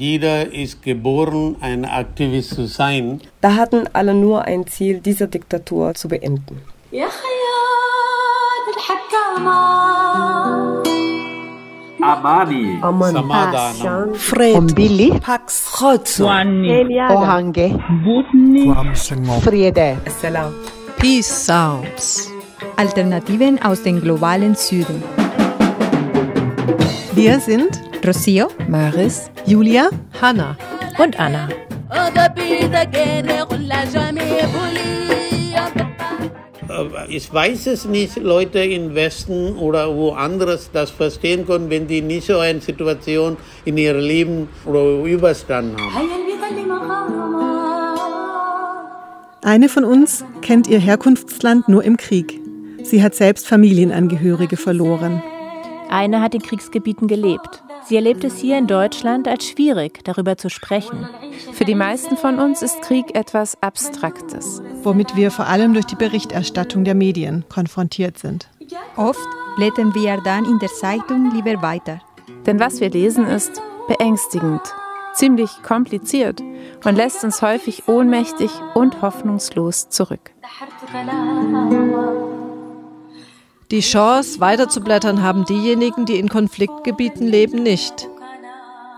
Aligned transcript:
Jeder 0.00 0.50
ist 0.50 0.82
geboren, 0.82 1.56
ein 1.60 1.84
Aktivist 1.84 2.54
zu 2.54 2.66
sein. 2.66 3.20
Da 3.42 3.54
hatten 3.54 3.86
alle 3.92 4.14
nur 4.14 4.40
ein 4.40 4.66
Ziel, 4.66 4.98
diese 4.98 5.28
Diktatur 5.28 5.92
zu 5.92 6.08
beenden. 6.08 6.62
Amani, 12.00 12.78
Samadhanam. 12.80 14.14
Fred, 14.14 14.74
Billy, 14.74 15.12
Pax, 15.20 15.70
Ohange, 17.10 17.78
Friede. 19.42 19.98
Salam. 20.18 20.54
Peace 20.96 21.44
Sounds. 21.44 22.30
Alternativen 22.76 23.62
aus 23.62 23.82
dem 23.82 24.00
globalen 24.00 24.54
Süden. 24.54 25.02
Wir 27.12 27.38
sind 27.38 27.89
Rocio, 28.04 28.48
Maris 28.68 29.30
Julia, 29.46 29.90
Hanna. 30.20 30.56
und 30.98 31.18
Anna. 31.20 31.48
Äh, 36.68 37.16
Ich 37.16 37.32
weiß 37.32 37.66
es 37.66 37.84
nicht, 37.84 38.16
Leute 38.16 38.60
im 38.60 38.94
Westen 38.94 39.56
oder 39.56 39.94
woanders 39.94 40.70
das 40.72 40.90
verstehen 40.90 41.46
können, 41.46 41.68
wenn 41.68 41.86
die 41.86 42.00
nicht 42.00 42.26
so 42.26 42.38
eine 42.38 42.60
Situation 42.60 43.36
in 43.64 43.76
ihrem 43.76 44.00
Leben 44.00 44.48
oder 44.64 45.02
überstanden 45.04 45.76
haben. 45.78 46.08
Eine 49.42 49.68
von 49.68 49.84
uns 49.84 50.24
kennt 50.42 50.68
ihr 50.68 50.78
Herkunftsland 50.78 51.68
nur 51.68 51.82
im 51.84 51.96
Krieg. 51.96 52.38
Sie 52.82 53.02
hat 53.02 53.14
selbst 53.14 53.46
Familienangehörige 53.46 54.56
verloren. 54.56 55.22
Eine 55.90 56.20
hat 56.20 56.34
in 56.34 56.42
Kriegsgebieten 56.42 57.08
gelebt. 57.08 57.62
Sie 57.84 57.96
erlebt 57.96 58.24
es 58.24 58.38
hier 58.38 58.58
in 58.58 58.66
Deutschland 58.66 59.26
als 59.26 59.46
schwierig, 59.46 60.04
darüber 60.04 60.36
zu 60.36 60.48
sprechen. 60.48 61.08
Für 61.52 61.64
die 61.64 61.74
meisten 61.74 62.16
von 62.16 62.38
uns 62.38 62.62
ist 62.62 62.82
Krieg 62.82 63.14
etwas 63.14 63.60
Abstraktes. 63.62 64.62
womit 64.82 65.14
wir 65.16 65.30
vor 65.30 65.46
allem 65.46 65.74
durch 65.74 65.86
die 65.86 65.96
Berichterstattung 65.96 66.84
der 66.84 66.94
Medien 66.94 67.44
konfrontiert 67.48 68.18
sind. 68.18 68.48
oft 68.96 69.28
blättern 69.56 69.94
wir 69.94 70.18
dann 70.22 70.44
in 70.44 70.58
der 70.58 70.70
Zeitung 70.70 71.30
lieber 71.34 71.60
weiter. 71.60 72.00
Denn 72.46 72.58
was 72.60 72.80
wir 72.80 72.90
lesen 72.90 73.26
ist 73.26 73.60
beängstigend, 73.88 74.62
ziemlich 75.14 75.50
kompliziert 75.62 76.40
und 76.84 76.96
lässt 76.96 77.24
uns 77.24 77.42
häufig 77.42 77.88
ohnmächtig 77.88 78.50
und 78.74 79.02
hoffnungslos 79.02 79.88
zurück. 79.88 80.30
Die 83.70 83.82
Chance, 83.82 84.40
weiterzublättern, 84.40 85.22
haben 85.22 85.44
diejenigen, 85.44 86.04
die 86.04 86.18
in 86.18 86.28
Konfliktgebieten 86.28 87.28
leben, 87.28 87.62
nicht. 87.62 88.08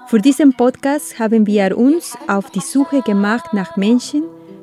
Für 0.07 0.19
diesen 0.19 0.55
Podcast 0.55 1.19
haben 1.19 1.47
wir 1.47 1.77
uns 1.77 2.17
auf 2.27 2.51
die 2.51 2.61
Suche 2.61 3.03
gemacht 3.03 3.53
nach 3.53 3.77
Menschen, 3.77 4.23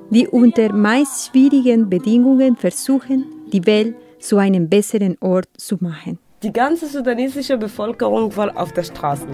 die 0.10 0.28
unter 0.28 0.74
meist 0.74 1.30
schwierigen 1.30 1.92
Bedingungen 1.92 2.56
versuchen, 2.56 3.26
die 3.54 3.64
Welt 3.68 3.96
zu 4.18 4.38
einem 4.38 4.68
besseren 4.68 5.16
Ort 5.22 5.48
zu 5.58 5.78
machen. 5.80 6.18
Die 6.42 6.52
ganze 6.52 6.88
sudanesische 6.88 7.56
Bevölkerung 7.60 8.36
war 8.36 8.58
auf 8.58 8.74
der 8.74 8.84
Straße. 8.86 9.28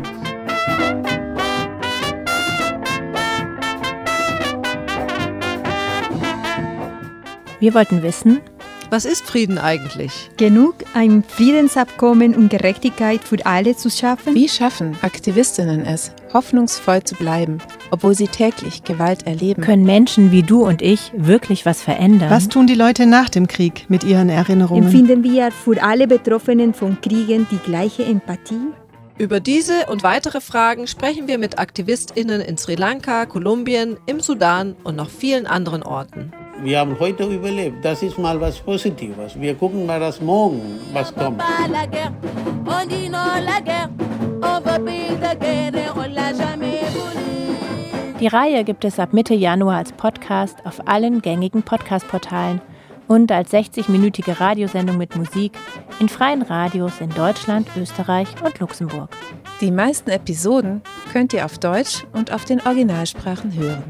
Wir 7.62 7.74
wollten 7.74 8.04
wissen, 8.04 8.42
Was 8.92 9.06
ist 9.06 9.26
Frieden 9.26 9.58
eigentlich? 9.58 10.30
Genug, 10.38 10.76
ein 10.94 11.24
Friedensabkommen 11.24 12.36
und 12.36 12.50
Gerechtigkeit 12.50 13.22
für 13.22 13.44
alle 13.46 13.76
zu 13.76 13.90
schaffen? 13.90 14.36
wie 14.36 14.48
schaffen 14.48 14.96
Aktivistinnen 15.02 15.86
es, 15.86 16.12
hoffnungsvoll 16.34 17.04
zu 17.04 17.16
bleiben, 17.16 17.58
obwohl 17.90 18.14
sie 18.14 18.28
täglich 18.28 18.84
Gewalt 18.84 19.26
erleben? 19.26 19.64
Können 19.64 19.86
Menschen 19.86 20.32
wie 20.32 20.44
du 20.44 20.64
und 20.66 20.82
ich 20.82 21.12
wirklich 21.16 21.66
was 21.66 21.82
verändern? 21.82 22.30
Was 22.30 22.48
tun 22.48 22.68
die 22.68 22.76
Leute 22.76 23.08
nach 23.08 23.30
dem 23.30 23.48
Krieg 23.48 23.86
mit 23.90 24.04
ihren 24.04 24.30
Erinnerungen? 24.30 24.84
Empfinden 24.84 25.24
wir 25.24 25.52
für 25.52 25.82
alle 25.82 26.08
Betroffenen 26.08 26.74
von 26.74 27.02
Kriegen 27.02 27.48
die 27.52 27.60
gleiche 27.60 28.06
Empathie? 28.06 28.72
Über 29.18 29.40
diese 29.40 29.86
und 29.88 30.04
weitere 30.04 30.42
Fragen 30.42 30.88
sprechen 30.88 31.28
wir 31.28 31.38
mit 31.38 31.58
AktivistInnen 31.58 32.42
in 32.42 32.58
Sri 32.58 32.76
Lanka, 32.76 33.26
Kolumbien, 33.26 33.98
im 34.06 34.20
Sudan 34.20 34.76
und 34.84 34.98
noch 34.98 35.10
vielen 35.10 35.48
anderen 35.48 35.84
Orten. 35.84 36.34
Wir 36.64 36.80
haben 36.80 36.98
heute 37.00 37.26
überlebt. 37.26 37.84
Das 37.84 38.02
ist 38.02 38.18
mal 38.18 38.40
was 38.40 38.60
Positives. 38.60 39.40
Wir 39.40 39.56
gucken 39.56 39.86
mal 39.86 40.00
das 40.00 40.22
morgen, 40.22 40.80
was 40.94 41.14
kommt. 41.14 41.42
Die 48.20 48.28
Reihe 48.28 48.64
gibt 48.64 48.86
es 48.86 49.00
ab 49.00 49.14
Mitte 49.14 49.34
Januar 49.34 49.78
als 49.78 49.92
Podcast 49.92 50.58
auf 50.66 50.88
allen 50.88 51.22
gängigen 51.22 51.64
Podcast-Portalen 51.64 52.62
und 53.08 53.32
als 53.32 53.52
60-minütige 53.52 54.40
Radiosendung 54.40 54.98
mit 54.98 55.16
Musik 55.16 55.54
in 56.00 56.10
freien 56.10 56.42
Radios 56.42 57.02
in 57.02 57.10
Deutschland, 57.10 57.68
Österreich 57.78 58.30
und 58.44 58.60
Luxemburg. 58.60 59.10
Die 59.62 59.72
meisten 59.72 60.10
Episoden 60.10 60.82
könnt 61.12 61.34
ihr 61.34 61.46
auf 61.46 61.58
Deutsch 61.58 62.06
und 62.14 62.34
auf 62.34 62.46
den 62.46 62.62
Originalsprachen 62.62 63.54
hören. 63.54 63.84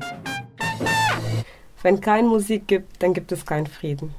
Wenn 1.85 2.01
keine 2.01 2.28
Musik 2.28 2.68
gibt, 2.68 3.03
dann 3.03 3.13
gibt 3.13 3.31
es 3.31 3.46
keinen 3.46 3.68
Frieden. 3.68 4.16